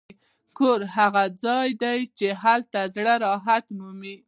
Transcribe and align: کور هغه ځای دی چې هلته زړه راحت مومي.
کور 0.57 0.79
هغه 0.95 1.23
ځای 1.43 1.69
دی 1.83 1.99
چې 2.17 2.27
هلته 2.43 2.79
زړه 2.95 3.13
راحت 3.25 3.65
مومي. 3.77 4.15